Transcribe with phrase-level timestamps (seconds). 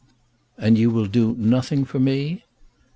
[0.57, 2.43] "And you will do nothing for me?"